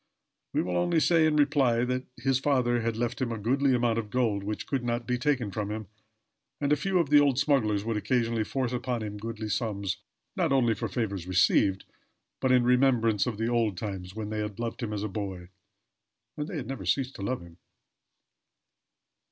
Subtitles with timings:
[0.53, 1.85] We will only say in reply,
[2.17, 5.51] his father had left him a goodly amount of gold which could not be taken
[5.51, 5.85] from him,
[6.59, 9.97] and a few of the old smugglers would occasionally force upon him goodly sums,
[10.35, 11.85] not only for favors received,
[12.39, 15.49] but in remembrance of the old times, when they had loved him as a boy.
[16.35, 17.57] And they had never ceased to love him.